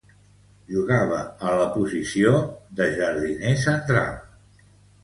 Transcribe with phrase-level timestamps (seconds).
[0.75, 1.19] Jugava
[1.49, 2.33] a la posició
[2.81, 4.21] de jardiner central.